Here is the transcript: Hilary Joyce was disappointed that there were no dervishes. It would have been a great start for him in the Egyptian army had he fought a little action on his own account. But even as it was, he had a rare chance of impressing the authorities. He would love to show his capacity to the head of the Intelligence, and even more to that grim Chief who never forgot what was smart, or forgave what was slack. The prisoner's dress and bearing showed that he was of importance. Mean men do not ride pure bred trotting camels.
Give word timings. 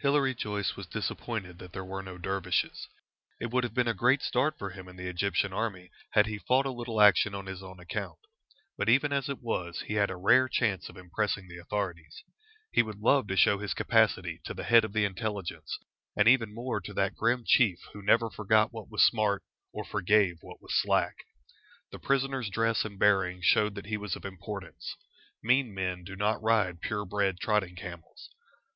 Hilary 0.00 0.34
Joyce 0.34 0.74
was 0.74 0.88
disappointed 0.88 1.60
that 1.60 1.72
there 1.72 1.84
were 1.84 2.02
no 2.02 2.18
dervishes. 2.18 2.88
It 3.40 3.52
would 3.52 3.62
have 3.62 3.74
been 3.74 3.86
a 3.86 3.94
great 3.94 4.22
start 4.22 4.58
for 4.58 4.70
him 4.70 4.88
in 4.88 4.96
the 4.96 5.06
Egyptian 5.06 5.52
army 5.52 5.92
had 6.14 6.26
he 6.26 6.38
fought 6.40 6.66
a 6.66 6.72
little 6.72 7.00
action 7.00 7.32
on 7.32 7.46
his 7.46 7.62
own 7.62 7.78
account. 7.78 8.18
But 8.76 8.88
even 8.88 9.12
as 9.12 9.28
it 9.28 9.40
was, 9.40 9.82
he 9.82 9.94
had 9.94 10.10
a 10.10 10.16
rare 10.16 10.48
chance 10.48 10.88
of 10.88 10.96
impressing 10.96 11.46
the 11.46 11.58
authorities. 11.58 12.24
He 12.72 12.82
would 12.82 12.98
love 12.98 13.28
to 13.28 13.36
show 13.36 13.58
his 13.58 13.72
capacity 13.72 14.40
to 14.46 14.52
the 14.52 14.64
head 14.64 14.84
of 14.84 14.92
the 14.94 15.04
Intelligence, 15.04 15.78
and 16.16 16.26
even 16.26 16.52
more 16.52 16.80
to 16.80 16.92
that 16.94 17.14
grim 17.14 17.44
Chief 17.46 17.78
who 17.92 18.02
never 18.02 18.30
forgot 18.30 18.72
what 18.72 18.90
was 18.90 19.04
smart, 19.04 19.44
or 19.72 19.84
forgave 19.84 20.38
what 20.40 20.60
was 20.60 20.74
slack. 20.74 21.14
The 21.92 22.00
prisoner's 22.00 22.50
dress 22.50 22.84
and 22.84 22.98
bearing 22.98 23.42
showed 23.42 23.76
that 23.76 23.86
he 23.86 23.96
was 23.96 24.16
of 24.16 24.24
importance. 24.24 24.96
Mean 25.40 25.72
men 25.72 26.02
do 26.02 26.16
not 26.16 26.42
ride 26.42 26.80
pure 26.80 27.04
bred 27.06 27.38
trotting 27.38 27.76
camels. 27.76 28.30